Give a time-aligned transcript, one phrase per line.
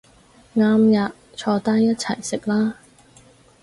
[0.55, 2.75] 啱吖，坐低一齊食啦